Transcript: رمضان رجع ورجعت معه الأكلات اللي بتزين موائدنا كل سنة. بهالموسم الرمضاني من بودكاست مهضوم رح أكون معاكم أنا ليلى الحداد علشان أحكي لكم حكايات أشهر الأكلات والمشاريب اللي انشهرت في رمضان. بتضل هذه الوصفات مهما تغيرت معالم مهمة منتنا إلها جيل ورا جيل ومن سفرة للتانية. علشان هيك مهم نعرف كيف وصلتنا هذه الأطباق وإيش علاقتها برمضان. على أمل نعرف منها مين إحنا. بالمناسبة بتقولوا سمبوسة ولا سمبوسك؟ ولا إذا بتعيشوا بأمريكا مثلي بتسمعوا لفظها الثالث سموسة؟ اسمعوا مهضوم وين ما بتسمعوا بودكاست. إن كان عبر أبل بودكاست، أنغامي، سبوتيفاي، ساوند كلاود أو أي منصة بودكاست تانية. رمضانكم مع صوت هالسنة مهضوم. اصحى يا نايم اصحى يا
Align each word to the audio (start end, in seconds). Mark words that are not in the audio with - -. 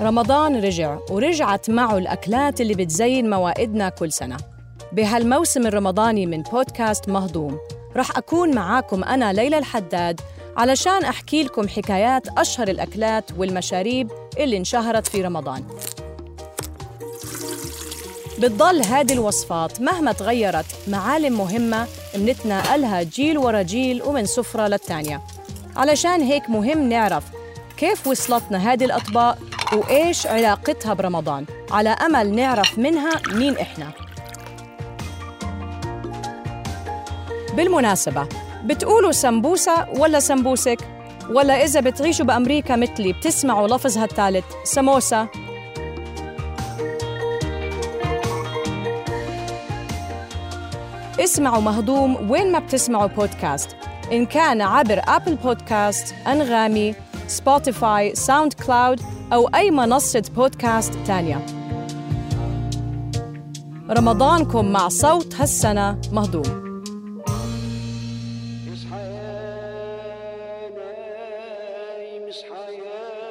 رمضان 0.00 0.56
رجع 0.56 0.98
ورجعت 1.10 1.70
معه 1.70 1.98
الأكلات 1.98 2.60
اللي 2.60 2.74
بتزين 2.74 3.30
موائدنا 3.30 3.88
كل 3.88 4.12
سنة. 4.12 4.36
بهالموسم 4.92 5.66
الرمضاني 5.66 6.26
من 6.26 6.42
بودكاست 6.42 7.08
مهضوم 7.08 7.58
رح 7.96 8.18
أكون 8.18 8.54
معاكم 8.54 9.04
أنا 9.04 9.32
ليلى 9.32 9.58
الحداد 9.58 10.20
علشان 10.56 11.04
أحكي 11.04 11.42
لكم 11.42 11.68
حكايات 11.68 12.28
أشهر 12.38 12.68
الأكلات 12.68 13.24
والمشاريب 13.38 14.10
اللي 14.38 14.56
انشهرت 14.56 15.06
في 15.06 15.22
رمضان. 15.22 15.64
بتضل 18.38 18.82
هذه 18.82 19.12
الوصفات 19.12 19.80
مهما 19.80 20.12
تغيرت 20.12 20.66
معالم 20.88 21.38
مهمة 21.38 21.86
منتنا 22.18 22.74
إلها 22.74 23.02
جيل 23.02 23.38
ورا 23.38 23.62
جيل 23.62 24.02
ومن 24.02 24.26
سفرة 24.26 24.68
للتانية. 24.68 25.22
علشان 25.76 26.20
هيك 26.22 26.50
مهم 26.50 26.88
نعرف 26.88 27.24
كيف 27.76 28.06
وصلتنا 28.06 28.72
هذه 28.72 28.84
الأطباق 28.84 29.38
وإيش 29.72 30.26
علاقتها 30.26 30.94
برمضان. 30.94 31.46
على 31.70 31.88
أمل 31.88 32.34
نعرف 32.34 32.78
منها 32.78 33.12
مين 33.32 33.58
إحنا. 33.58 33.90
بالمناسبة 37.56 38.28
بتقولوا 38.64 39.12
سمبوسة 39.12 39.86
ولا 39.98 40.20
سمبوسك؟ 40.20 40.78
ولا 41.30 41.64
إذا 41.64 41.80
بتعيشوا 41.80 42.26
بأمريكا 42.26 42.76
مثلي 42.76 43.12
بتسمعوا 43.12 43.68
لفظها 43.68 44.04
الثالث 44.04 44.44
سموسة؟ 44.64 45.28
اسمعوا 51.20 51.60
مهضوم 51.60 52.30
وين 52.30 52.52
ما 52.52 52.58
بتسمعوا 52.58 53.06
بودكاست. 53.06 53.76
إن 54.12 54.26
كان 54.26 54.62
عبر 54.62 55.02
أبل 55.08 55.34
بودكاست، 55.34 56.14
أنغامي، 56.26 56.94
سبوتيفاي، 57.26 58.14
ساوند 58.14 58.52
كلاود 58.52 59.00
أو 59.32 59.46
أي 59.46 59.70
منصة 59.70 60.22
بودكاست 60.36 60.94
تانية. 61.06 61.46
رمضانكم 63.90 64.72
مع 64.72 64.88
صوت 64.88 65.34
هالسنة 65.34 66.00
مهضوم. 66.12 66.82
اصحى 68.74 68.96
يا 68.96 70.70
نايم 70.76 72.28
اصحى 72.28 72.74
يا 72.74 73.26